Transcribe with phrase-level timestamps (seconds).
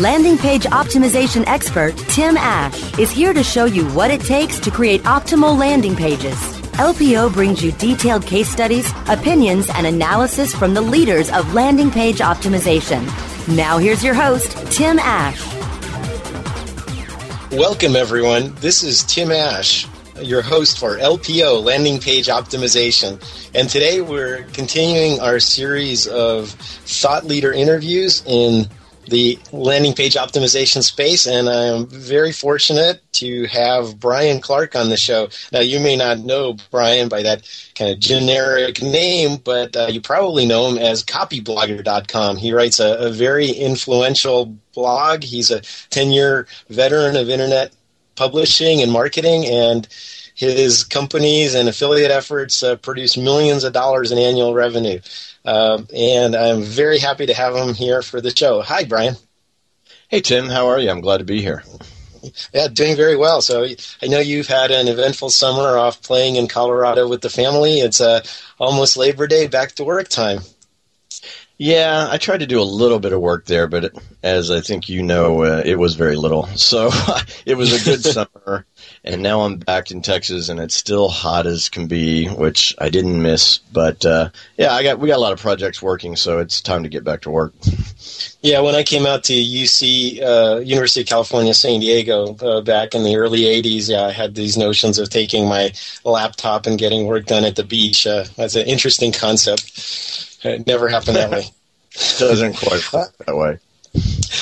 [0.00, 4.70] Landing Page Optimization expert Tim Ash is here to show you what it takes to
[4.70, 6.38] create optimal landing pages.
[6.78, 12.20] LPO brings you detailed case studies, opinions, and analysis from the leaders of landing page
[12.20, 13.04] optimization.
[13.54, 15.38] Now here's your host, Tim Ash.
[17.52, 18.54] Welcome, everyone.
[18.54, 19.86] This is Tim Ash
[20.22, 23.18] your host for LPO, Landing Page Optimization.
[23.54, 28.68] And today we're continuing our series of thought leader interviews in
[29.10, 31.26] the landing page optimization space.
[31.26, 35.28] And I'm very fortunate to have Brian Clark on the show.
[35.52, 37.42] Now, you may not know Brian by that
[37.74, 42.36] kind of generic name, but uh, you probably know him as copyblogger.com.
[42.36, 45.24] He writes a, a very influential blog.
[45.24, 47.72] He's a 10 year veteran of internet
[48.16, 49.88] publishing and marketing, and
[50.40, 54.98] his companies and affiliate efforts uh, produce millions of dollars in annual revenue.
[55.44, 58.62] Uh, and I'm very happy to have him here for the show.
[58.62, 59.16] Hi, Brian.
[60.08, 60.48] Hey, Tim.
[60.48, 60.90] How are you?
[60.90, 61.62] I'm glad to be here.
[62.52, 63.42] Yeah, doing very well.
[63.42, 63.66] So
[64.02, 67.80] I know you've had an eventful summer off playing in Colorado with the family.
[67.80, 68.22] It's uh,
[68.58, 70.40] almost Labor Day, back to work time.
[71.62, 74.62] Yeah, I tried to do a little bit of work there, but it, as I
[74.62, 76.46] think you know, uh, it was very little.
[76.56, 76.90] So
[77.44, 78.64] it was a good summer,
[79.02, 82.90] and now I'm back in Texas, and it's still hot as can be, which I
[82.90, 83.58] didn't miss.
[83.58, 86.82] But uh, yeah, I got we got a lot of projects working, so it's time
[86.82, 87.54] to get back to work.
[88.42, 92.94] Yeah, when I came out to UC, uh, University of California, San Diego, uh, back
[92.94, 95.72] in the early '80s, yeah, I had these notions of taking my
[96.04, 98.06] laptop and getting work done at the beach.
[98.06, 100.38] Uh, that's an interesting concept.
[100.42, 101.44] It never happened that way.
[102.18, 103.58] Doesn't quite that way.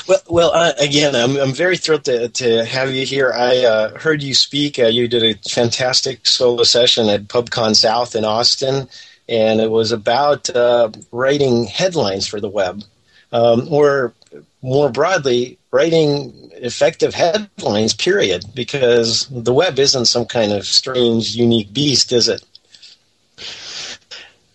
[0.09, 0.51] Well, well.
[0.53, 3.31] Uh, again, I'm I'm very thrilled to to have you here.
[3.33, 4.79] I uh, heard you speak.
[4.79, 8.89] Uh, you did a fantastic solo session at PubCon South in Austin,
[9.29, 12.85] and it was about uh, writing headlines for the web,
[13.33, 14.15] um, or
[14.63, 17.93] more broadly, writing effective headlines.
[17.93, 18.47] Period.
[18.55, 22.43] Because the web isn't some kind of strange, unique beast, is it?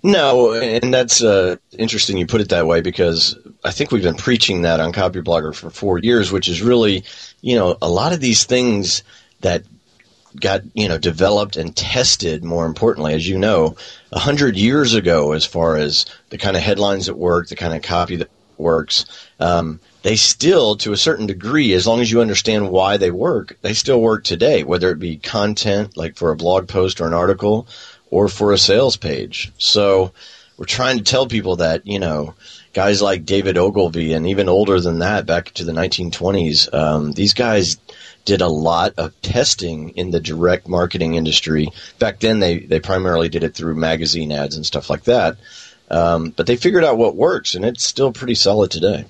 [0.06, 4.16] No, and that's uh, interesting you put it that way because I think we've been
[4.16, 7.06] preaching that on Copyblogger for four years, which is really,
[7.40, 9.02] you know, a lot of these things
[9.40, 9.64] that
[10.40, 12.44] got you know developed and tested.
[12.44, 13.78] More importantly, as you know,
[14.12, 17.74] a hundred years ago, as far as the kind of headlines that work, the kind
[17.74, 19.06] of copy that works,
[19.40, 23.58] um, they still, to a certain degree, as long as you understand why they work,
[23.62, 24.64] they still work today.
[24.64, 27.68] Whether it be content, like for a blog post or an article
[28.14, 29.52] or for a sales page.
[29.58, 30.14] So
[30.56, 32.36] we're trying to tell people that, you know,
[32.74, 37.34] guys like David Ogilvy and even older than that, back to the 1920s, um, these
[37.34, 37.78] guys
[38.24, 41.70] did a lot of testing in the direct marketing industry.
[41.98, 45.38] Back then, they, they primarily did it through magazine ads and stuff like that.
[45.94, 49.06] Um, but they figured out what works, and it's still pretty solid today.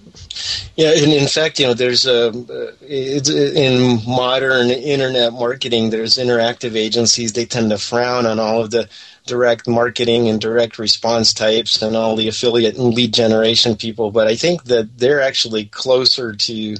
[0.76, 2.34] Yeah, and in fact, you know, there's a
[2.82, 5.92] it's uh, in modern internet marketing.
[5.92, 7.32] There's interactive agencies.
[7.32, 8.90] They tend to frown on all of the
[9.26, 14.12] direct marketing and direct response types and all the affiliate and lead generation people.
[14.12, 16.76] But I think that they're actually closer to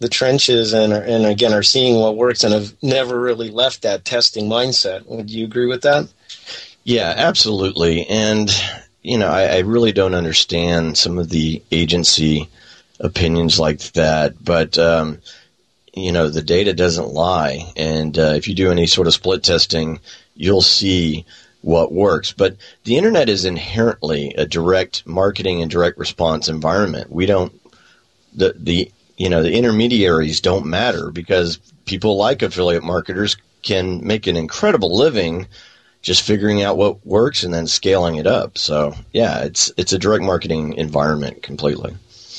[0.00, 4.04] the trenches and and again are seeing what works and have never really left that
[4.04, 5.06] testing mindset.
[5.06, 6.08] Would you agree with that?
[6.82, 8.04] Yeah, absolutely.
[8.06, 8.50] And
[9.02, 12.48] you know, I, I really don't understand some of the agency
[13.00, 15.18] opinions like that, but um,
[15.94, 19.42] you know, the data doesn't lie, and uh, if you do any sort of split
[19.42, 20.00] testing,
[20.34, 21.24] you'll see
[21.60, 22.32] what works.
[22.32, 27.10] But the internet is inherently a direct marketing and direct response environment.
[27.10, 27.52] We don't
[28.34, 34.26] the the you know the intermediaries don't matter because people like affiliate marketers can make
[34.26, 35.46] an incredible living
[36.08, 38.56] just figuring out what works and then scaling it up.
[38.56, 41.94] So yeah, it's it's a direct marketing environment completely.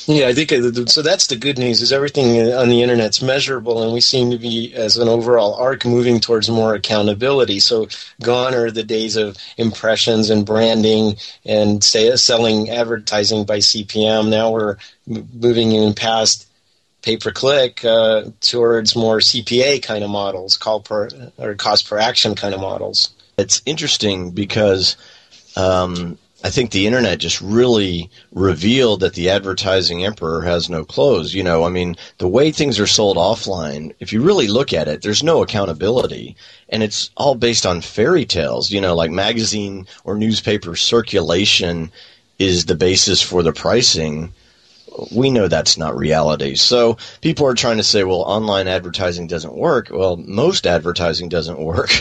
[0.08, 1.04] Yeah, I think uh, so.
[1.04, 4.74] That's the good news is everything on the internet's measurable, and we seem to be,
[4.74, 7.60] as an overall arc, moving towards more accountability.
[7.60, 7.88] So
[8.20, 14.32] gone are the days of impressions and branding and say selling advertising by CPM.
[14.32, 16.48] Now we're moving in past
[17.04, 22.00] pay per click uh, towards more CPA kind of models, call per or cost per
[22.00, 24.96] action kind of models it's interesting because
[25.56, 31.34] um, I think the internet just really revealed that the advertising emperor has no clothes.
[31.34, 34.88] You know, I mean, the way things are sold offline, if you really look at
[34.88, 36.36] it, there's no accountability.
[36.70, 41.92] And it's all based on fairy tales, you know, like magazine or newspaper circulation
[42.38, 44.32] is the basis for the pricing
[45.12, 46.56] we know that's not reality.
[46.56, 49.90] So people are trying to say, well, online advertising doesn't work.
[49.92, 51.90] Well, most advertising doesn't work.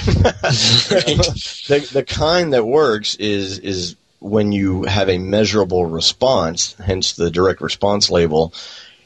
[1.68, 7.30] the, the kind that works is is when you have a measurable response, hence the
[7.30, 8.52] direct response label,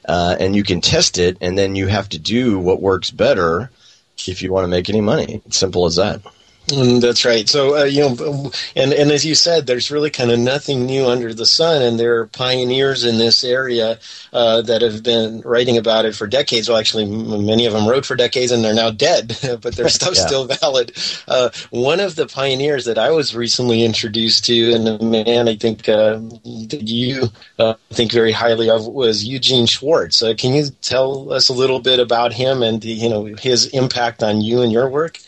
[0.09, 3.71] uh, and you can test it, and then you have to do what works better
[4.27, 5.43] if you want to make any money.
[5.47, 6.23] It's simple as that.
[6.69, 7.49] Mm, that's right.
[7.49, 11.07] So uh, you know, and and as you said, there's really kind of nothing new
[11.07, 13.99] under the sun, and there are pioneers in this area
[14.33, 16.69] uh, that have been writing about it for decades.
[16.69, 20.21] Well, actually, many of them wrote for decades, and they're now dead, but their stuff's
[20.21, 20.27] yeah.
[20.27, 20.93] still valid.
[21.27, 25.57] Uh, one of the pioneers that I was recently introduced to, and a man I
[25.57, 26.21] think uh,
[26.69, 27.29] that you
[27.59, 30.23] uh, think very highly of, was Eugene Schwartz.
[30.23, 34.23] Uh, can you tell us a little bit about him and you know his impact
[34.23, 35.19] on you and your work?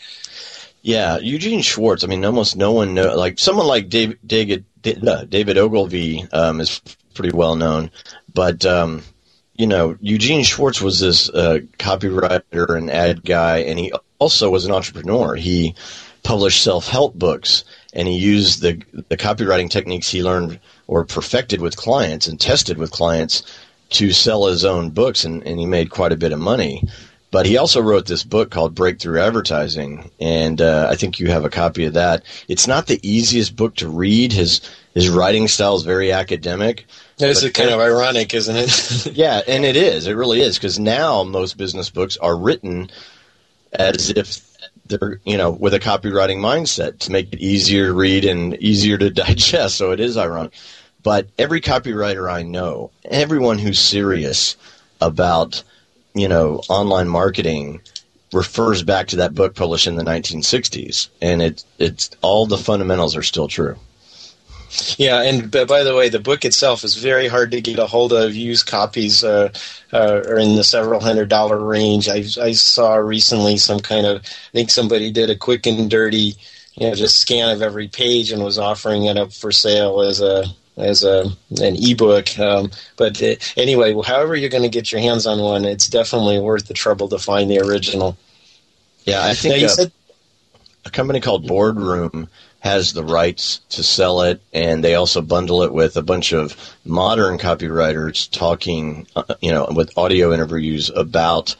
[0.85, 2.03] Yeah, Eugene Schwartz.
[2.03, 3.15] I mean, almost no one know.
[3.15, 6.79] Like someone like David David, David Ogilvy um, is
[7.15, 7.89] pretty well known,
[8.35, 9.01] but um,
[9.55, 14.65] you know, Eugene Schwartz was this uh, copywriter and ad guy, and he also was
[14.65, 15.33] an entrepreneur.
[15.33, 15.73] He
[16.21, 18.79] published self help books, and he used the
[19.09, 23.41] the copywriting techniques he learned or perfected with clients and tested with clients
[23.89, 26.83] to sell his own books, and, and he made quite a bit of money.
[27.35, 31.43] But he also wrote this book called Breakthrough Advertising, and uh, I think you have
[31.43, 32.23] a copy of that.
[32.47, 34.31] It's not the easiest book to read.
[34.31, 34.61] His
[34.93, 36.85] his writing style is very academic.
[37.19, 39.05] It's kind of ironic, isn't it?
[39.17, 40.07] yeah, and it is.
[40.07, 42.89] It really is because now most business books are written
[43.73, 48.23] as if they're you know with a copywriting mindset to make it easier to read
[48.23, 49.75] and easier to digest.
[49.75, 50.53] So it is ironic.
[51.03, 54.55] But every copywriter I know, everyone who's serious
[55.01, 55.65] about
[56.15, 57.81] you know, online marketing
[58.33, 63.15] refers back to that book published in the 1960s, and it it's all the fundamentals
[63.15, 63.77] are still true.
[64.97, 68.11] Yeah, and by the way, the book itself is very hard to get a hold
[68.11, 68.35] of.
[68.35, 69.53] Used copies uh,
[69.93, 72.09] uh, are in the several hundred dollar range.
[72.09, 76.35] I, I saw recently some kind of, I think somebody did a quick and dirty,
[76.75, 80.19] you know, just scan of every page and was offering it up for sale as
[80.19, 80.45] a
[80.77, 81.25] as a
[81.61, 82.37] an ebook.
[82.39, 86.39] Um, but uh, anyway, however you're going to get your hands on one, it's definitely
[86.39, 88.17] worth the trouble to find the original.
[89.05, 89.91] Yeah, I think uh, said-
[90.85, 92.29] a company called Boardroom
[92.59, 96.55] has the rights to sell it, and they also bundle it with a bunch of
[96.83, 101.55] modern copywriters talking, uh, you know, with audio interviews about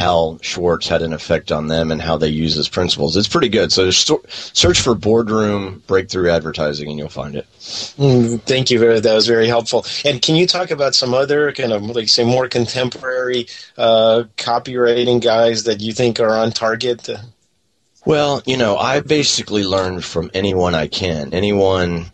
[0.00, 3.16] how Schwartz had an effect on them and how they use his principles.
[3.16, 3.70] It's pretty good.
[3.70, 7.46] So search for boardroom breakthrough advertising and you'll find it.
[7.60, 9.00] Mm, thank you.
[9.00, 9.84] That was very helpful.
[10.04, 15.22] And can you talk about some other kind of like say more contemporary uh, copywriting
[15.22, 17.08] guys that you think are on target?
[18.04, 22.06] Well, you know, I basically learned from anyone I can, anyone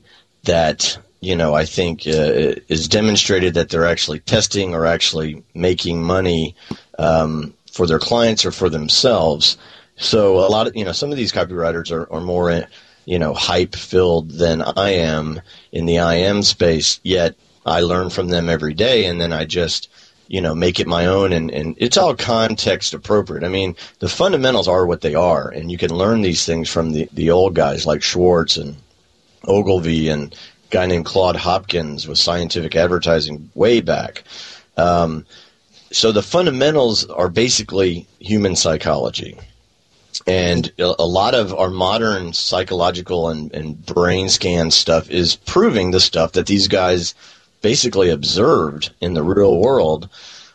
[0.45, 6.03] that you know, I think uh, is demonstrated that they're actually testing or actually making
[6.03, 6.55] money
[6.99, 9.59] um, for their clients or for themselves.
[9.97, 12.67] So a lot of you know some of these copywriters are, are more
[13.05, 15.41] you know hype filled than I am
[15.73, 17.01] in the IM space.
[17.03, 17.37] Yet
[17.67, 19.89] I learn from them every day, and then I just
[20.29, 23.45] you know make it my own, and, and it's all context appropriate.
[23.45, 26.93] I mean the fundamentals are what they are, and you can learn these things from
[26.93, 28.77] the the old guys like Schwartz and
[29.45, 30.37] Ogilvy and a
[30.71, 34.25] guy named Claude Hopkins with scientific advertising way back.
[34.79, 35.25] Um,
[35.93, 39.39] so the fundamentals are basically human psychology.
[40.27, 46.01] And a lot of our modern psychological and, and brain scan stuff is proving the
[46.01, 47.15] stuff that these guys
[47.61, 50.09] basically observed in the real world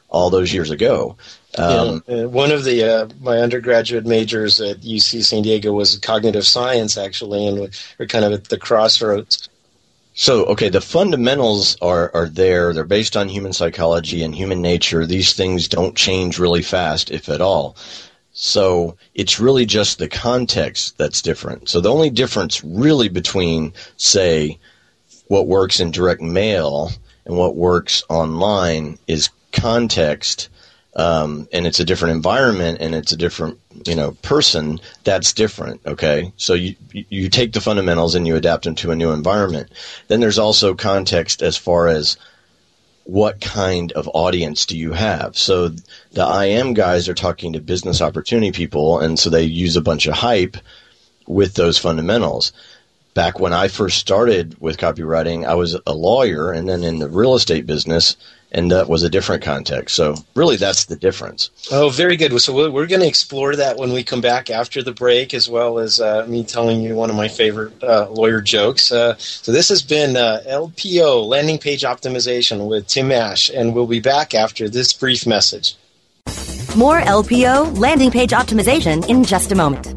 [0.09, 1.15] all those years ago.
[1.57, 5.97] Um, yeah, uh, one of the uh, my undergraduate majors at UC San Diego was
[5.97, 9.49] cognitive science, actually, and we're kind of at the crossroads
[10.13, 12.73] so, okay, the fundamentals are, are there.
[12.73, 15.05] They're based on human psychology and human nature.
[15.05, 17.77] These things don't change really fast, if at all.
[18.33, 21.69] So, it's really just the context that's different.
[21.69, 24.59] So, the only difference really between, say,
[25.27, 26.91] what works in direct mail
[27.25, 30.49] and what works online is context
[30.95, 35.81] um, and it's a different environment and it's a different you know person that's different
[35.85, 36.31] okay?
[36.37, 39.71] So you you take the fundamentals and you adapt them to a new environment.
[40.07, 42.17] Then there's also context as far as
[43.05, 45.37] what kind of audience do you have?
[45.37, 45.69] So
[46.11, 50.07] the IM guys are talking to business opportunity people and so they use a bunch
[50.07, 50.57] of hype
[51.27, 52.51] with those fundamentals
[53.13, 57.09] back when I first started with copywriting, I was a lawyer and then in the
[57.09, 58.15] real estate business,
[58.51, 59.95] and that was a different context.
[59.95, 61.49] So, really, that's the difference.
[61.71, 62.39] Oh, very good.
[62.41, 65.79] So, we're going to explore that when we come back after the break, as well
[65.79, 68.91] as uh, me telling you one of my favorite uh, lawyer jokes.
[68.91, 73.87] Uh, so, this has been uh, LPO, Landing Page Optimization, with Tim Ash, and we'll
[73.87, 75.75] be back after this brief message.
[76.75, 79.93] More LPO, Landing Page Optimization, in just a moment.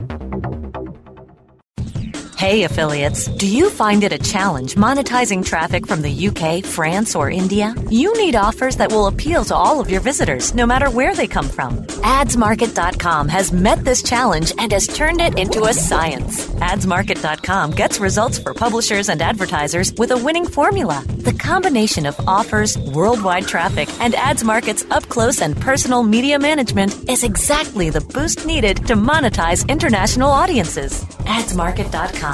[2.44, 7.30] Hey, affiliates, do you find it a challenge monetizing traffic from the UK, France, or
[7.30, 7.74] India?
[7.88, 11.26] You need offers that will appeal to all of your visitors, no matter where they
[11.26, 11.78] come from.
[12.18, 16.46] AdsMarket.com has met this challenge and has turned it into a science.
[16.60, 21.02] AdsMarket.com gets results for publishers and advertisers with a winning formula.
[21.08, 27.24] The combination of offers, worldwide traffic, and AdsMarket's up close and personal media management is
[27.24, 31.02] exactly the boost needed to monetize international audiences.
[31.24, 32.33] AdsMarket.com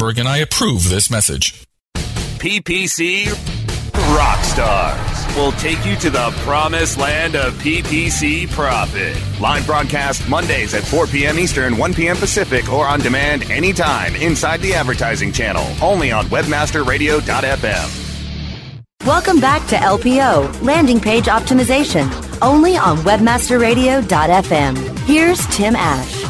[0.00, 1.64] and I approve this message.
[2.38, 3.26] PPC
[4.12, 9.16] Rockstars will take you to the promised land of PPC profit.
[9.40, 11.38] Live broadcast Mondays at 4 p.m.
[11.38, 12.16] Eastern, 1 p.m.
[12.16, 17.98] Pacific, or on demand anytime inside the advertising channel, only on webmasterradio.fm.
[19.06, 22.10] Welcome back to LPO, Landing Page Optimization,
[22.42, 24.98] only on webmasterradio.fm.
[25.00, 26.21] Here's Tim Ash.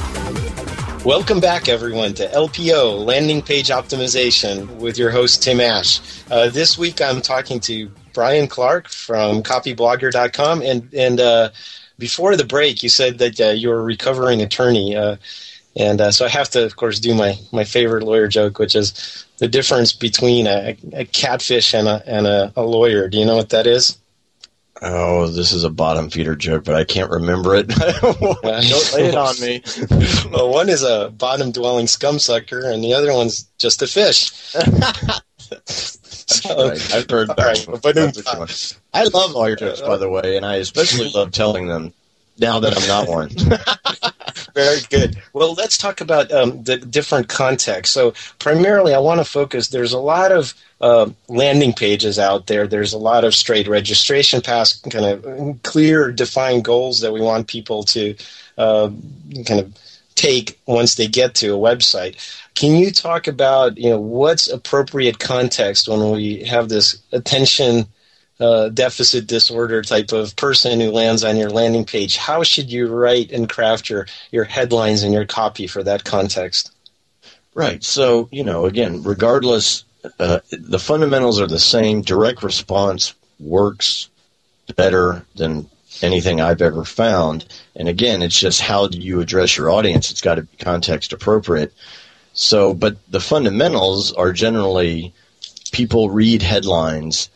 [1.04, 6.00] Welcome back, everyone, to LPO, Landing Page Optimization, with your host, Tim Ash.
[6.30, 10.62] Uh, this week I'm talking to Brian Clark from copyblogger.com.
[10.62, 11.50] And, and uh,
[11.98, 14.94] before the break, you said that uh, you're a recovering attorney.
[14.94, 15.16] Uh,
[15.74, 18.76] and uh, so I have to, of course, do my, my favorite lawyer joke, which
[18.76, 23.08] is the difference between a, a catfish and, a, and a, a lawyer.
[23.08, 23.98] Do you know what that is?
[24.84, 27.68] Oh, this is a bottom feeder joke, but I can't remember it.
[28.00, 29.62] Don't lay it on me.
[30.32, 34.32] well, one is a bottom dwelling scum sucker, and the other one's just a fish.
[35.66, 36.94] so, right.
[36.94, 37.38] I've heard that.
[37.38, 38.46] Right, but uh,
[38.92, 41.92] I love lawyer jokes, by the way, and I especially love telling them
[42.38, 43.30] now that I'm not one.
[44.54, 45.20] Very good.
[45.32, 47.94] Well, let's talk about um, the different contexts.
[47.94, 49.68] So, primarily, I want to focus.
[49.68, 52.66] There's a lot of uh, landing pages out there.
[52.66, 57.46] There's a lot of straight registration paths, kind of clear, defined goals that we want
[57.46, 58.14] people to
[58.58, 58.90] uh,
[59.46, 59.74] kind of
[60.14, 62.16] take once they get to a website.
[62.54, 67.86] Can you talk about you know what's appropriate context when we have this attention
[68.38, 72.16] deficit disorder type of person who lands on your landing page?
[72.16, 76.72] How should you write and craft your your headlines and your copy for that context?
[77.54, 77.84] Right.
[77.84, 79.84] So you know, again, regardless
[80.18, 82.02] uh, the fundamentals are the same.
[82.02, 84.08] Direct response works
[84.76, 85.68] better than
[86.00, 87.44] anything I've ever found.
[87.76, 90.10] And again, it's just how do you address your audience?
[90.10, 91.72] It's got to be context appropriate.
[92.34, 95.12] So, but the fundamentals are generally
[95.70, 97.30] people read headlines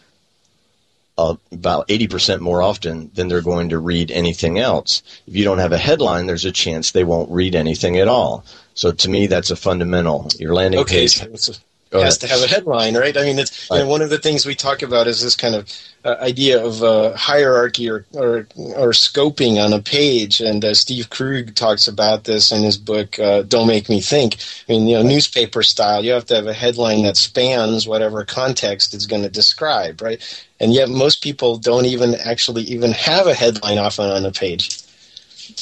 [1.19, 5.03] uh, about 80% more often than they're going to read anything else.
[5.27, 8.45] If you don't have a headline, there's a chance they won't read anything at all.
[8.75, 10.29] So to me, that's a fundamental.
[10.39, 11.39] Your landing okay, page.
[11.39, 11.55] So
[11.93, 13.17] has to have a headline, right?
[13.17, 15.55] I mean, it's you know, one of the things we talk about is this kind
[15.55, 15.73] of
[16.05, 21.11] uh, idea of uh, hierarchy or, or, or scoping on a page, and uh, Steve
[21.11, 24.37] Krug talks about this in his book uh, "Don't Make Me Think."
[24.69, 28.25] I mean, you know, newspaper style, you have to have a headline that spans whatever
[28.25, 30.21] context it's going to describe, right?
[30.59, 34.83] And yet, most people don't even actually even have a headline often on a page.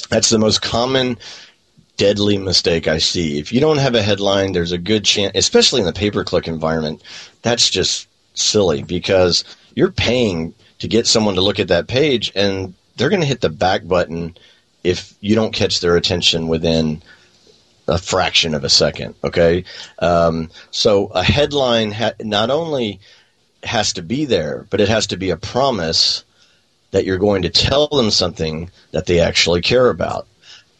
[0.09, 1.19] That's the most common
[1.96, 3.38] deadly mistake I see.
[3.38, 6.24] If you don't have a headline, there's a good chance, especially in the pay per
[6.24, 7.02] click environment,
[7.42, 12.74] that's just silly because you're paying to get someone to look at that page and
[12.96, 14.36] they're going to hit the back button
[14.82, 17.02] if you don't catch their attention within
[17.88, 19.14] a fraction of a second.
[19.22, 19.64] Okay,
[19.98, 23.00] um, so a headline ha- not only
[23.62, 26.24] has to be there, but it has to be a promise
[26.90, 30.26] that you're going to tell them something that they actually care about.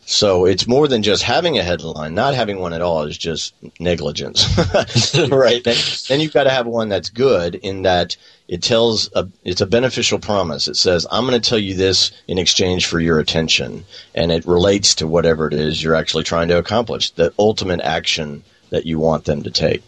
[0.06, 2.14] So it's more than just having a headline.
[2.14, 4.46] Not having one at all is just negligence,
[5.30, 5.64] right?
[5.64, 5.76] Then,
[6.08, 9.66] then you've got to have one that's good in that it tells a, it's a
[9.66, 10.68] beneficial promise.
[10.68, 14.46] It says, "I'm going to tell you this in exchange for your attention," and it
[14.46, 18.99] relates to whatever it is you're actually trying to accomplish, the ultimate action that you
[18.99, 19.82] want them to take.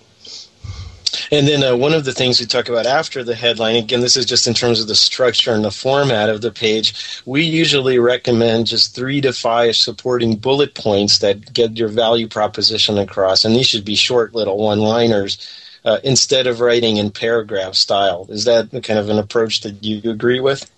[1.31, 4.17] And then uh, one of the things we talk about after the headline, again, this
[4.17, 7.23] is just in terms of the structure and the format of the page.
[7.27, 12.99] We usually recommend just three to five supporting bullet points that get your value proposition
[12.99, 15.63] across, and these should be short little one-liners.
[15.85, 20.11] Uh, instead of writing in paragraph style, is that kind of an approach that you
[20.11, 20.69] agree with?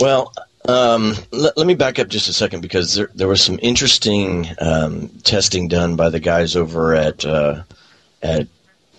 [0.00, 0.34] Well,
[0.66, 4.48] um, let, let, me back up just a second because there, there was some interesting
[4.60, 7.62] um, testing done by the guys over at uh,
[8.22, 8.48] at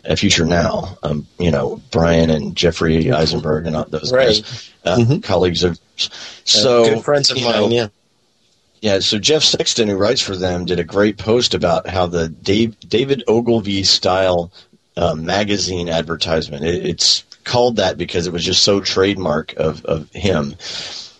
[0.07, 0.97] at Future Now.
[1.03, 4.27] Um, you know, Bryan and Jeffrey Eisenberg and those right.
[4.27, 5.19] guys, uh, mm-hmm.
[5.19, 5.79] colleagues of.
[5.97, 7.53] So good friends of mine.
[7.53, 7.87] Know, yeah.
[8.81, 12.29] Yeah, so Jeff Sexton, who writes for them, did a great post about how the
[12.29, 14.51] Dave, David Ogilvy style
[14.95, 16.63] uh, magazine advertisement.
[16.63, 20.55] It, it's called that because it was just so trademark of, of him,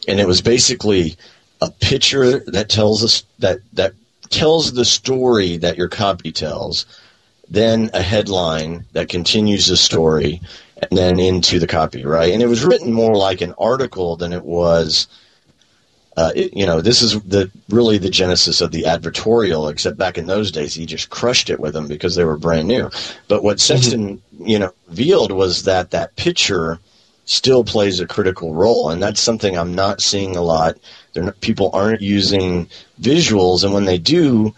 [0.07, 1.17] and it was basically
[1.61, 3.93] a picture that tells us that that
[4.29, 6.85] tells the story that your copy tells
[7.49, 10.41] then a headline that continues the story,
[10.77, 12.33] and then into the copy, right?
[12.33, 15.07] And it was written more like an article than it was.
[16.17, 19.69] Uh, it, you know, this is the really the genesis of the advertorial.
[19.69, 22.67] Except back in those days, he just crushed it with them because they were brand
[22.67, 22.89] new.
[23.27, 23.75] But what mm-hmm.
[23.75, 24.47] Sexton, mm-hmm.
[24.47, 26.79] you know, revealed was that that picture
[27.25, 30.77] still plays a critical role, and that's something I'm not seeing a lot.
[31.15, 32.69] Not, people aren't using
[33.01, 34.53] visuals, and when they do,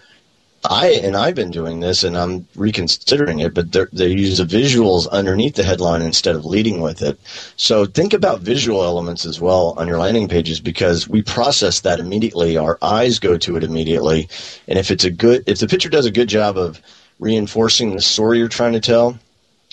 [0.69, 3.53] I and I've been doing this, and I'm reconsidering it.
[3.53, 7.19] But they use the visuals underneath the headline instead of leading with it.
[7.55, 11.99] So think about visual elements as well on your landing pages because we process that
[11.99, 12.57] immediately.
[12.57, 14.29] Our eyes go to it immediately,
[14.67, 16.81] and if it's a good, if the picture does a good job of
[17.19, 19.17] reinforcing the story you're trying to tell,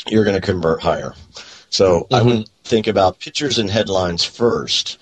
[0.09, 1.14] you're going to convert higher.
[1.70, 2.14] So mm-hmm.
[2.14, 4.98] I would think about pictures and headlines first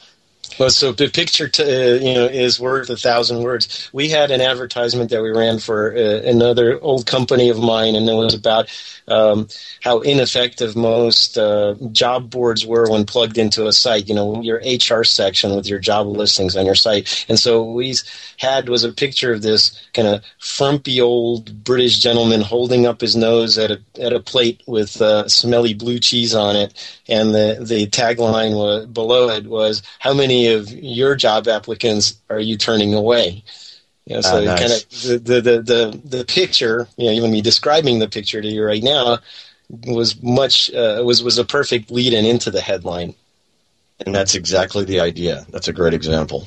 [0.58, 3.90] well, so the picture, uh, you know, is worth a thousand words.
[3.92, 8.08] We had an advertisement that we ran for uh, another old company of mine, and
[8.08, 8.68] it was about
[9.08, 9.48] um,
[9.82, 14.08] how ineffective most uh, job boards were when plugged into a site.
[14.08, 17.26] You know, your HR section with your job listings on your site.
[17.28, 17.94] And so we
[18.38, 23.16] had was a picture of this kind of frumpy old British gentleman holding up his
[23.16, 27.58] nose at a at a plate with uh, smelly blue cheese on it, and the
[27.60, 32.94] the tagline was, below it was, "How many of your job applicants are you turning
[32.94, 33.44] away?"
[34.07, 34.59] You know, so uh, nice.
[34.59, 38.48] kind of the, the, the, the, picture, you know, even me describing the picture to
[38.48, 39.18] you right now
[39.87, 43.14] was much, uh, was, was a perfect lead in into the headline.
[44.05, 45.46] And that's exactly the idea.
[45.50, 46.46] That's a great example.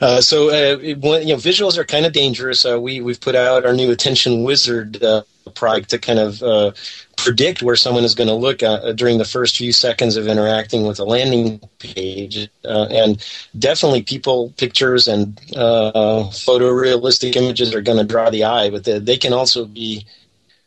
[0.00, 2.64] Uh, so uh, when, you know, visuals are kind of dangerous.
[2.64, 5.22] Uh, we we've put out our new Attention Wizard uh,
[5.54, 6.72] product to kind of uh,
[7.16, 10.86] predict where someone is going to look uh, during the first few seconds of interacting
[10.86, 12.48] with a landing page.
[12.64, 13.24] and
[13.58, 19.16] definitely, people, pictures, and photorealistic images are going to draw the eye, but they, they
[19.16, 20.06] can also be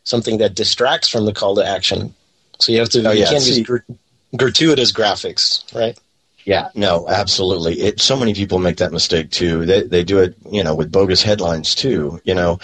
[0.04, 2.14] something that distracts from the call to action.
[2.58, 3.78] So you have to oh, you can't use gr-
[4.36, 5.98] gratuitous graphics, right?
[6.44, 7.74] Yeah, no, absolutely.
[7.74, 9.66] It, so many people make that mistake too.
[9.66, 12.20] They they do it, you know, with bogus headlines too.
[12.24, 12.58] You know,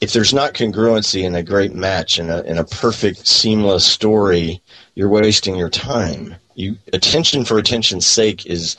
[0.00, 4.62] if there's not congruency in a great match and a in a perfect seamless story,
[4.94, 6.34] you're wasting your time.
[6.54, 8.76] You attention for attention's sake is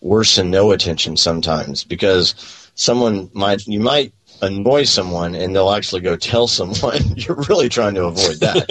[0.00, 2.34] worse than no attention sometimes because
[2.74, 7.94] someone might you might annoy someone and they'll actually go tell someone you're really trying
[7.94, 8.66] to avoid that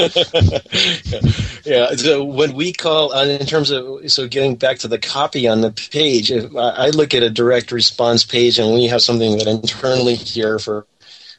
[1.65, 5.47] yeah so when we call uh, in terms of so getting back to the copy
[5.47, 9.47] on the page i look at a direct response page and we have something that
[9.47, 10.85] internally here for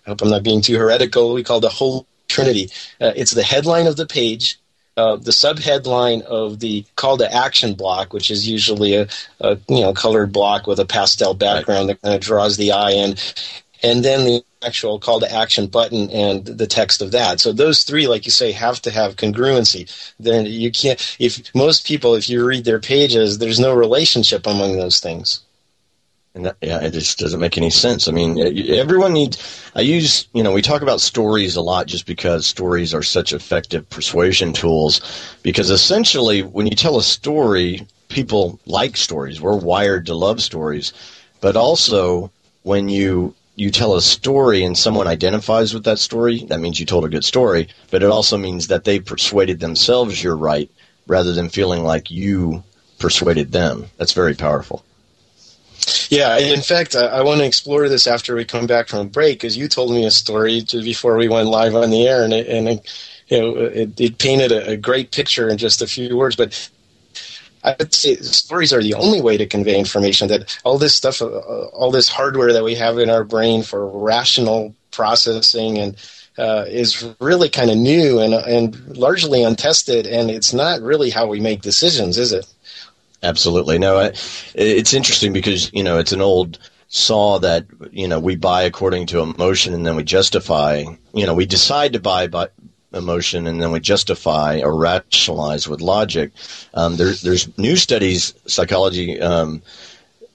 [0.06, 3.42] i hope i'm not being too heretical we call the whole trinity uh, it's the
[3.42, 4.58] headline of the page
[4.96, 9.06] uh, the subheadline of the call to action block, which is usually a,
[9.40, 12.00] a, you know colored block with a pastel background right.
[12.00, 13.14] that kind of draws the eye in,
[13.82, 17.40] and then the actual call to action button and the text of that.
[17.40, 20.14] So those three, like you say, have to have congruency.
[20.18, 21.16] Then you can't.
[21.18, 25.42] If most people, if you read their pages, there's no relationship among those things.
[26.36, 28.08] And that, yeah, it just doesn't make any sense.
[28.08, 29.38] I mean, everyone needs.
[29.74, 33.32] I use, you know, we talk about stories a lot just because stories are such
[33.32, 35.00] effective persuasion tools.
[35.42, 39.40] Because essentially, when you tell a story, people like stories.
[39.40, 40.92] We're wired to love stories.
[41.40, 42.30] But also,
[42.64, 46.84] when you you tell a story and someone identifies with that story, that means you
[46.84, 47.68] told a good story.
[47.90, 50.70] But it also means that they persuaded themselves you're right,
[51.06, 52.62] rather than feeling like you
[52.98, 53.86] persuaded them.
[53.96, 54.84] That's very powerful.
[56.10, 59.38] Yeah, in fact, I, I want to explore this after we come back from break,
[59.40, 62.46] because you told me a story before we went live on the air, and it,
[62.48, 66.16] and it, you know, it, it painted a, a great picture in just a few
[66.16, 66.36] words.
[66.36, 66.70] But
[67.64, 70.28] I would say stories are the only way to convey information.
[70.28, 73.86] That all this stuff, uh, all this hardware that we have in our brain for
[73.88, 75.96] rational processing and
[76.38, 81.26] uh, is really kind of new and and largely untested, and it's not really how
[81.26, 82.46] we make decisions, is it?
[83.26, 83.78] Absolutely.
[83.78, 84.12] No, I,
[84.54, 89.06] it's interesting because, you know, it's an old saw that, you know, we buy according
[89.06, 92.48] to emotion and then we justify, you know, we decide to buy by
[92.94, 96.30] emotion and then we justify or rationalize with logic.
[96.72, 99.60] Um, there, there's new studies, psychology um,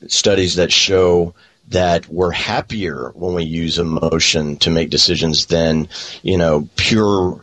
[0.07, 1.33] studies that show
[1.69, 5.87] that we're happier when we use emotion to make decisions than,
[6.23, 7.41] you know, pure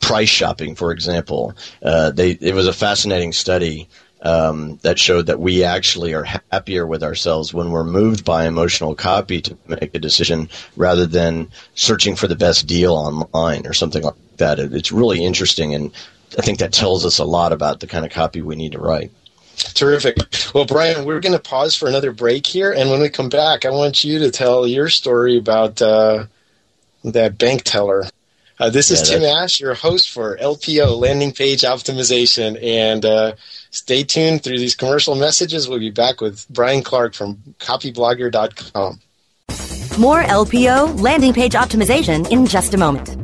[0.00, 1.54] price shopping, for example.
[1.82, 3.88] Uh, they, it was a fascinating study
[4.24, 8.94] um, that showed that we actually are happier with ourselves when we're moved by emotional
[8.94, 14.02] copy to make a decision rather than searching for the best deal online or something
[14.02, 14.58] like that.
[14.58, 15.92] It's really interesting, and
[16.38, 18.80] I think that tells us a lot about the kind of copy we need to
[18.80, 19.12] write.
[19.56, 20.16] Terrific.
[20.52, 23.64] Well, Brian, we're going to pause for another break here, and when we come back,
[23.64, 26.26] I want you to tell your story about uh,
[27.04, 28.04] that bank teller.
[28.58, 33.32] Uh, this is yeah, Tim Ash, your host for LPO Landing Page Optimization, and uh,
[33.74, 35.68] Stay tuned through these commercial messages.
[35.68, 39.00] We'll be back with Brian Clark from copyblogger.com.
[39.98, 43.23] More LPO landing page optimization in just a moment.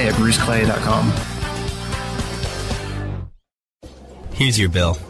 [0.00, 1.12] today at bruceclay.com.
[4.32, 5.09] Here's your bill.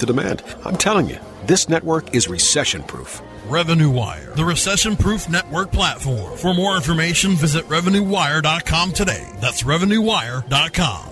[0.00, 0.42] the demand.
[0.64, 3.22] I'm telling you, this network is recession proof.
[3.46, 6.36] Revenue Wire, the recession proof network platform.
[6.36, 9.28] For more information, visit RevenueWire.com today.
[9.40, 11.10] That's RevenueWire.com.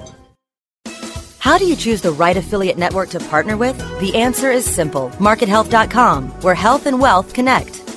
[1.38, 3.79] How do you choose the right affiliate network to partner with?
[4.01, 7.77] The answer is simple MarketHealth.com, where health and wealth connect.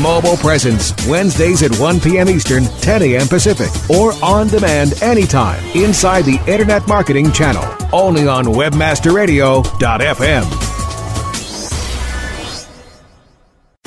[0.00, 2.28] Mobile Presence, Wednesdays at 1 p.m.
[2.28, 3.28] Eastern, 10 a.m.
[3.28, 10.70] Pacific, or on demand anytime inside the Internet Marketing Channel, only on WebmasterRadio.fm.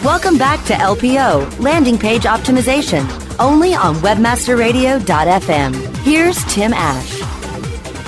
[0.04, 3.06] Welcome back to LPO, Landing Page Optimization,
[3.40, 5.98] only on WebmasterRadio.fm.
[5.98, 7.22] Here's Tim Ash.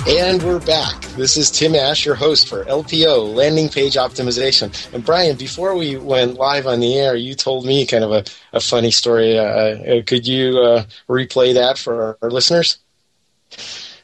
[0.08, 0.99] And we're back.
[1.20, 4.72] This is Tim Ash, your host for LPO, Landing Page Optimization.
[4.94, 8.24] And Brian, before we went live on the air, you told me kind of a,
[8.54, 9.38] a funny story.
[9.38, 12.78] Uh, uh could you uh, replay that for our, listeners?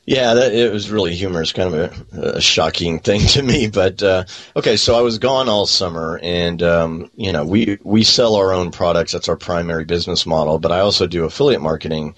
[0.06, 3.69] Yeah, that, it was really humorous, kind of a, a shocking thing to me.
[3.69, 4.25] But uh,
[4.58, 8.51] okay, so I was gone all summer, and um, you know, we we sell our
[8.51, 9.13] own products.
[9.13, 10.60] That's our primary business model.
[10.60, 12.13] But I also do affiliate marketing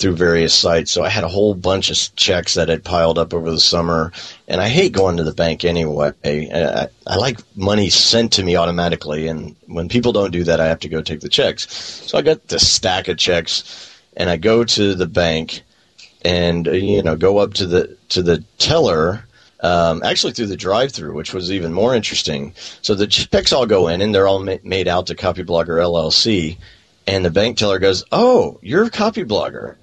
[0.00, 0.90] through various sites.
[0.90, 4.12] So I had a whole bunch of checks that had piled up over the summer,
[4.48, 6.12] and I hate going to the bank anyway.
[6.24, 10.66] I, I, like money sent to me automatically, and when people don't do that, I
[10.66, 11.72] have to go take the checks.
[11.74, 15.62] So I got this stack of checks, and I go to the bank
[16.22, 19.24] and uh, you know go up to the to the teller
[19.62, 22.54] um, actually through the drive-through, which was even more interesting.
[22.80, 26.56] So the checks all go in, and they're all ma- made out to Copyblogger LLC,
[27.06, 29.76] and the bank teller goes, "Oh, you're a Copyblogger."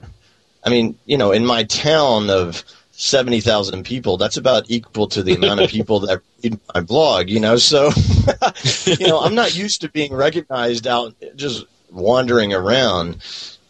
[0.67, 5.23] I mean, you know, in my town of seventy thousand people, that's about equal to
[5.23, 7.29] the amount of people that read my blog.
[7.29, 7.89] You know, so
[8.85, 13.23] you know, I'm not used to being recognized out just wandering around.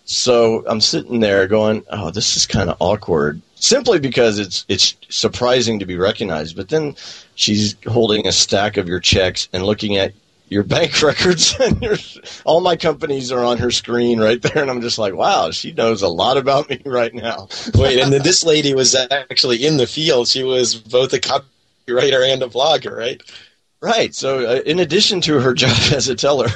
[0.06, 4.96] So I'm sitting there going, "Oh, this is kind of awkward." Simply because it's it's
[5.10, 6.56] surprising to be recognized.
[6.56, 6.96] But then
[7.36, 10.14] she's holding a stack of your checks and looking at
[10.50, 11.98] your bank records, and your,
[12.46, 15.74] all my companies are on her screen right there, and I'm just like, "Wow, she
[15.74, 19.78] knows a lot about me right now." Wait, and then this lady was actually in
[19.78, 20.28] the field.
[20.28, 23.22] She was both a copywriter and a blogger, right?
[23.80, 24.14] Right.
[24.16, 26.48] So, uh, in addition to her job as a teller,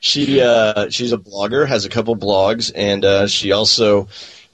[0.00, 4.08] she uh, she's a blogger, has a couple blogs, and uh, she also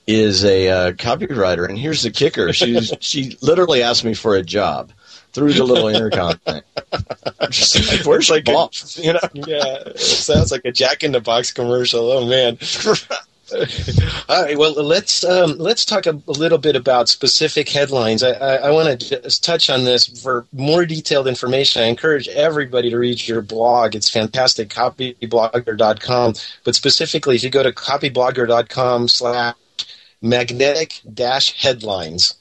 [0.07, 1.67] is a uh, copywriter.
[1.67, 4.91] And here's the kicker: she she literally asked me for a job
[5.33, 6.61] through the little intercom thing.
[7.49, 8.47] Just like, where's like?
[8.47, 9.19] A, you know?
[9.33, 12.11] Yeah, it sounds like a Jack in the Box commercial.
[12.11, 12.57] Oh man.
[14.29, 14.57] All right.
[14.57, 18.23] Well, let's um, let's talk a, a, little bit about specific headlines.
[18.23, 21.81] I, I, I want to just touch on this for more detailed information.
[21.81, 23.93] I encourage everybody to read your blog.
[23.93, 26.33] It's fantastic, copyblogger.com.
[26.63, 29.55] But specifically, if you go to copyblogger.com slash
[30.21, 32.35] magnetic dash headlines,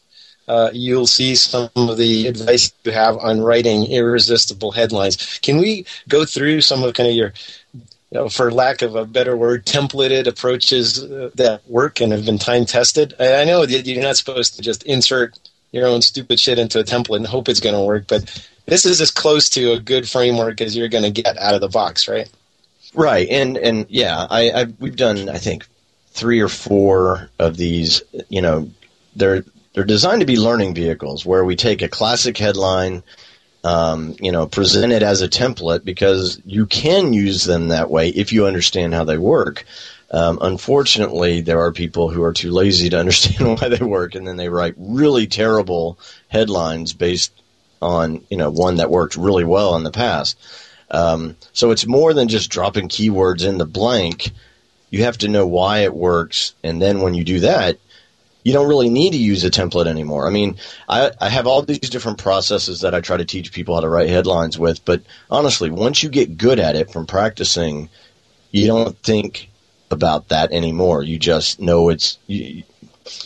[0.48, 5.38] uh, you'll see some of the advice you have on writing irresistible headlines.
[5.42, 7.33] Can we go through some of kind of your
[8.11, 12.26] you know, for lack of a better word, templated approaches uh, that work and have
[12.26, 13.14] been time tested.
[13.20, 15.38] I, know that you're not supposed to just insert
[15.70, 18.85] your own stupid shit into a template and hope it's going to work, but this
[18.85, 21.68] is as close to a good framework as you're going to get out of the
[21.68, 22.29] box, right?
[22.94, 25.64] Right, and and yeah, I, I we've done I think
[26.09, 28.03] three or four of these.
[28.29, 28.68] You know,
[29.14, 33.02] they're they're designed to be learning vehicles where we take a classic headline
[33.62, 38.09] um, you know, present it as a template because you can use them that way
[38.09, 39.64] if you understand how they work.
[40.12, 44.26] Um, unfortunately, there are people who are too lazy to understand why they work, and
[44.26, 47.33] then they write really terrible headlines based
[47.83, 50.38] on you know one that worked really well in the past.
[50.90, 54.30] Um, so it's more than just dropping keywords in the blank.
[54.90, 57.78] You have to know why it works, and then when you do that,
[58.44, 60.26] you don't really need to use a template anymore.
[60.26, 60.57] I mean,
[60.88, 63.88] I, I have all these different processes that I try to teach people how to
[63.88, 67.88] write headlines with, but honestly, once you get good at it from practicing,
[68.50, 69.50] you don't think
[69.90, 71.03] about that anymore.
[71.03, 72.62] You just know it's you,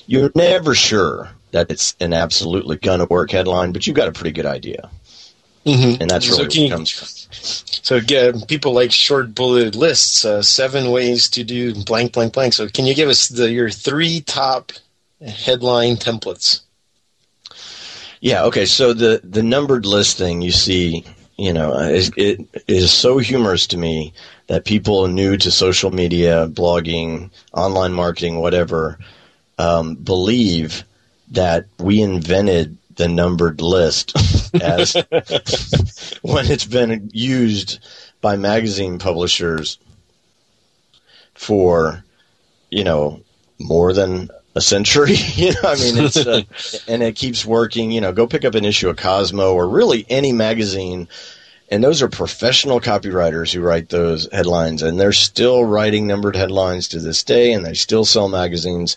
[0.07, 4.33] you're never sure that it's an absolutely gonna work headline, but you've got a pretty
[4.33, 4.91] good idea,
[5.65, 6.01] mm-hmm.
[6.01, 7.09] and that's really so where it comes from.
[7.85, 12.55] So again, people like short bullet lists, uh, seven ways to do blank, blank, blank.
[12.55, 14.73] So can you give us the, your three top
[15.21, 16.61] headline templates.
[18.21, 18.45] Yeah.
[18.45, 18.65] Okay.
[18.67, 21.05] So the the numbered listing you see,
[21.37, 24.15] you know, is, it is so humorous to me
[24.47, 28.99] that people new to social media, blogging, online marketing, whatever,
[29.59, 30.85] um, believe
[31.33, 34.15] that we invented the numbered list
[34.63, 34.95] as
[36.23, 37.81] when it's been used
[38.21, 39.79] by magazine publishers
[41.35, 42.05] for
[42.71, 43.21] you know
[43.59, 45.15] more than a century.
[45.35, 46.43] you know, I mean, it's uh,
[46.89, 47.91] and it keeps working.
[47.91, 51.09] You know, go pick up an issue of Cosmo or really any magazine,
[51.71, 56.89] and those are professional copywriters who write those headlines, and they're still writing numbered headlines
[56.89, 58.97] to this day, and they still sell magazines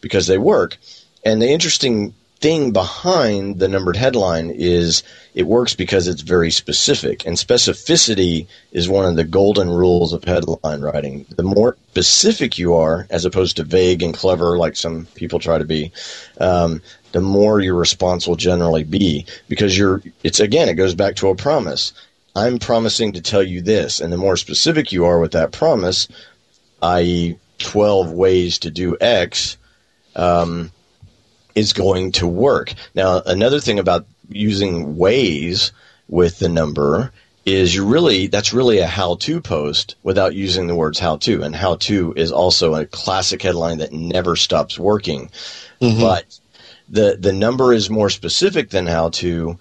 [0.00, 0.76] because they work.
[1.24, 7.24] And the interesting thing behind the numbered headline is it works because it's very specific.
[7.24, 11.24] And specificity is one of the golden rules of headline writing.
[11.30, 15.56] The more specific you are, as opposed to vague and clever like some people try
[15.56, 15.92] to be,
[16.40, 21.14] um, the more your response will generally be because you're, it's again, it goes back
[21.16, 21.92] to a promise.
[22.34, 24.00] I'm promising to tell you this.
[24.00, 26.08] And the more specific you are with that promise,
[26.82, 29.56] i.e., 12 ways to do X,
[30.16, 30.72] um,
[31.54, 32.74] is going to work.
[32.94, 35.72] Now, another thing about using ways
[36.08, 37.12] with the number
[37.44, 41.42] is you really that's really a how-to post without using the words how-to.
[41.42, 45.30] And how-to is also a classic headline that never stops working.
[45.80, 46.00] Mm-hmm.
[46.00, 46.38] but
[46.88, 49.58] the the number is more specific than how-to.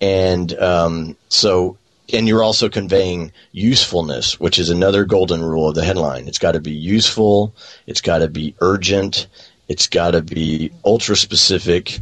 [0.00, 1.76] And um, so
[2.10, 6.28] and you're also conveying usefulness which is another golden rule of the headline.
[6.28, 7.54] It's got to be useful.
[7.86, 9.26] It's got to be urgent
[9.68, 11.98] it's got to be ultra specific,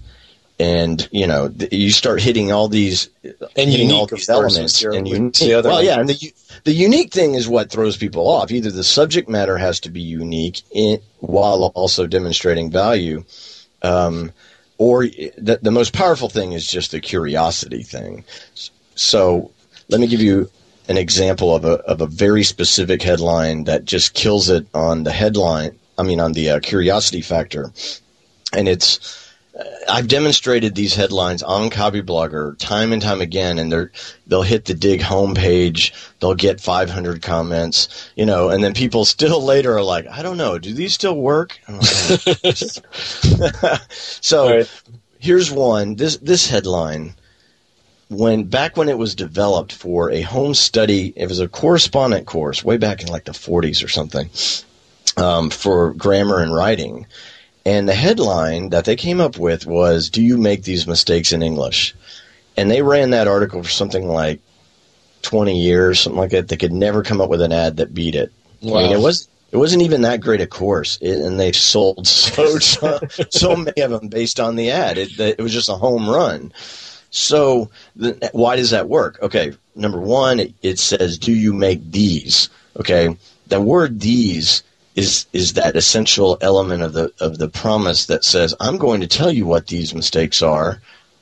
[0.59, 3.11] and you know th- you start hitting all these
[3.57, 5.35] And hitting all these elements and unique.
[5.35, 5.85] the other well, one.
[5.85, 6.33] yeah, and the
[6.64, 8.50] the unique thing is what throws people off.
[8.50, 13.24] Either the subject matter has to be unique in, while also demonstrating value,
[13.83, 14.33] um,
[14.79, 18.24] or the, the most powerful thing is just the curiosity thing.
[18.94, 19.50] So
[19.88, 20.50] let me give you
[20.88, 25.12] an example of a of a very specific headline that just kills it on the
[25.12, 25.76] headline.
[25.98, 27.72] I mean, on the uh, curiosity factor,
[28.52, 29.22] and it's.
[29.59, 33.90] uh, I've demonstrated these headlines on Copyblogger time and time again, and they're
[34.26, 39.42] they'll hit the Digg homepage, they'll get 500 comments, you know, and then people still
[39.44, 41.59] later are like, I don't know, do these still work?
[41.68, 41.82] Like,
[43.90, 44.64] so
[45.18, 45.96] here's one.
[45.96, 47.14] This this headline
[48.09, 52.64] when back when it was developed for a home study, it was a correspondent course
[52.64, 54.30] way back in like the 40s or something
[55.16, 57.07] um, for grammar and writing.
[57.64, 61.42] And the headline that they came up with was, "Do you make these mistakes in
[61.42, 61.94] English?"
[62.57, 64.40] And they ran that article for something like
[65.22, 66.48] 20 years, something like that.
[66.48, 68.33] They could never come up with an ad that beat it.
[68.62, 72.07] I mean, it was it wasn't even that great a course, it, and they sold
[72.09, 73.00] so so,
[73.31, 74.98] so many of them based on the ad.
[74.98, 76.52] It, it was just a home run.
[77.11, 79.18] So the, why does that work?
[79.22, 82.48] Okay, number one, it, it says, "Do you make these?"
[82.79, 84.62] Okay, the word "these"
[84.96, 89.06] is is that essential element of the of the promise that says, "I'm going to
[89.06, 90.80] tell you what these mistakes are."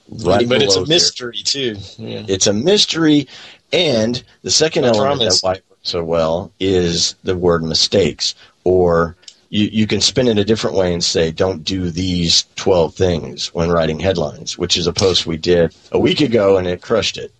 [0.08, 1.76] Right but it's a mystery too.
[1.98, 2.24] Yeah.
[2.28, 3.26] It's a mystery,
[3.72, 5.40] and the second A element promise.
[5.40, 8.34] that why so well is the word mistakes.
[8.64, 9.16] Or
[9.50, 13.52] you, you can spin it a different way and say, "Don't do these twelve things
[13.54, 17.16] when writing headlines," which is a post we did a week ago, and it crushed
[17.16, 17.32] it.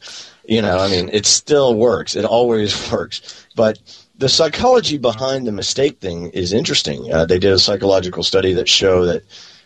[0.47, 2.16] You know, I mean, it still works.
[2.16, 3.79] It always works, but.
[4.16, 7.12] The psychology behind the mistake thing is interesting.
[7.12, 9.22] Uh, they did a psychological study that showed that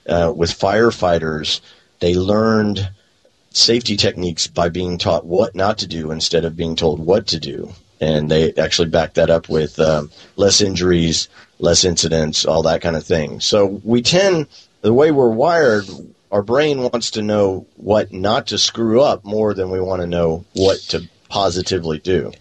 [0.08, 1.60] uh, with firefighters,
[2.00, 2.90] they learned
[3.50, 7.38] safety techniques by being taught what not to do instead of being told what to
[7.38, 7.72] do.
[8.00, 12.96] And they actually backed that up with um, less injuries, less incidents, all that kind
[12.96, 13.40] of thing.
[13.40, 14.46] So we tend,
[14.80, 15.84] the way we're wired,
[16.30, 20.06] our brain wants to know what not to screw up more than we want to
[20.06, 22.32] know what to positively do.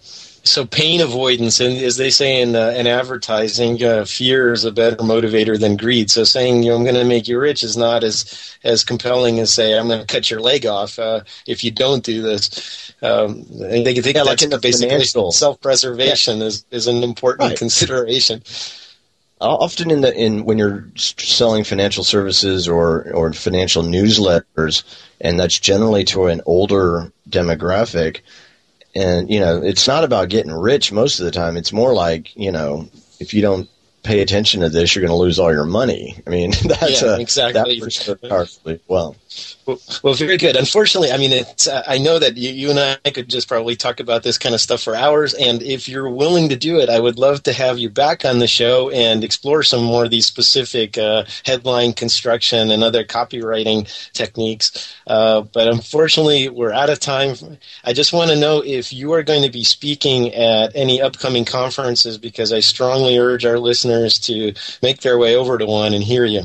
[0.48, 4.72] So pain avoidance, and as they say in uh, in advertising, uh, fear is a
[4.72, 6.10] better motivator than greed.
[6.10, 9.38] So saying you know I'm going to make you rich is not as as compelling
[9.40, 12.92] as say I'm going to cut your leg off uh, if you don't do this.
[13.02, 16.64] Um, and they can think Yeah, like that's in the basically financial- self preservation is
[16.70, 17.58] is an important Right.
[17.58, 18.42] consideration.
[19.40, 24.82] often in the in when you're selling financial services or or financial newsletters
[25.20, 28.20] and that's generally to an older demographic
[28.94, 31.56] and you know it's not about getting rich most of the time.
[31.56, 32.88] It's more like you know
[33.20, 33.68] if you don't
[34.08, 37.16] pay attention to this you're going to lose all your money i mean that's Yeah,
[37.16, 37.60] a exactly.
[37.76, 39.14] that works so powerfully well
[39.66, 40.56] Well, well, very good.
[40.56, 43.76] Unfortunately, I mean, it's, uh, I know that you, you and I could just probably
[43.76, 45.34] talk about this kind of stuff for hours.
[45.34, 48.38] And if you're willing to do it, I would love to have you back on
[48.38, 53.84] the show and explore some more of these specific uh, headline construction and other copywriting
[54.14, 54.68] techniques.
[55.06, 57.34] Uh, but unfortunately, we're out of time.
[57.84, 61.44] I just want to know if you are going to be speaking at any upcoming
[61.44, 66.02] conferences because I strongly urge our listeners to make their way over to one and
[66.02, 66.42] hear you.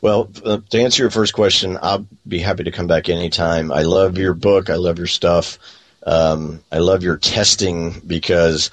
[0.00, 3.72] Well, uh, to answer your first question, I'll be happy to come back anytime.
[3.72, 4.70] I love your book.
[4.70, 5.58] I love your stuff.
[6.06, 8.70] Um, I love your testing because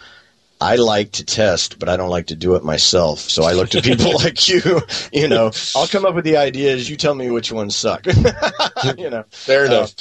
[0.62, 3.20] I like to test, but I don't like to do it myself.
[3.20, 4.82] So I look to people like you.
[5.12, 6.90] You know, I'll come up with the ideas.
[6.90, 8.06] You tell me which ones suck.
[8.98, 9.94] you know, Fair enough.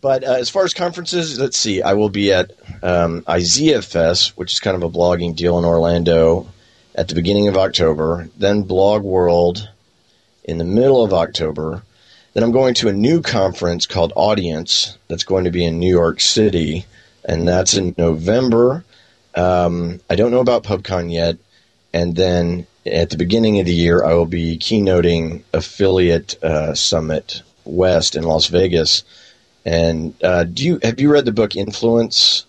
[0.00, 1.82] but uh, as far as conferences, let's see.
[1.82, 5.64] I will be at um, Isaiah Fest, which is kind of a blogging deal in
[5.64, 6.46] Orlando,
[6.94, 8.28] at the beginning of October.
[8.36, 9.68] Then Blog World
[10.44, 11.82] in the middle of October.
[12.34, 15.90] Then I'm going to a new conference called Audience that's going to be in New
[15.90, 16.86] York City,
[17.24, 18.84] and that's in November.
[19.34, 21.36] Um, I don't know about PubCon yet.
[21.92, 27.42] And then at the beginning of the year, I will be keynoting Affiliate uh, Summit
[27.64, 29.04] West in Las Vegas.
[29.64, 32.44] And uh, do you have you read the book Influence?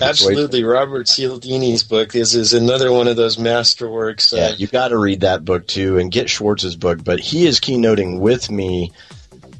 [0.00, 4.36] Absolutely, Robert Cialdini's book is is another one of those masterworks.
[4.36, 7.02] Yeah, you got to read that book too, and get Schwartz's book.
[7.02, 8.92] But he is keynoting with me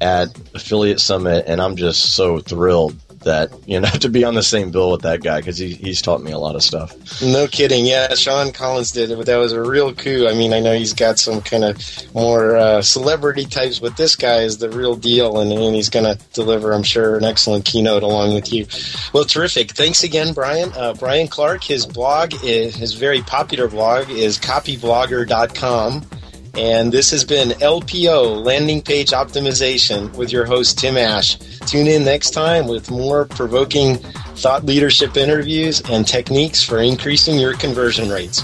[0.00, 4.42] at Affiliate Summit, and I'm just so thrilled that you know to be on the
[4.42, 6.94] same bill with that guy because he, he's taught me a lot of stuff.
[7.22, 7.84] no kidding.
[7.84, 10.26] Yeah, Shawn Collins did it, but that was a real coup.
[10.28, 11.76] I mean, I know he's got some kind of
[12.14, 16.04] more uh, celebrity types, but this guy is the real deal, and, and he's going
[16.04, 18.66] to deliver, I'm sure, an excellent keynote along with you.
[19.12, 19.72] Well, terrific.
[19.72, 20.72] Thanks again, Brian.
[20.74, 26.06] Uh, Brian Clark, his blog, is, his very popular blog, is copyblogger.com.
[26.56, 31.36] And this has been LPO, Landing Page Optimization, with your host, Tim Ash.
[31.66, 33.96] Tune in next time with more provoking
[34.36, 38.42] thought leadership interviews and techniques for increasing your conversion rates.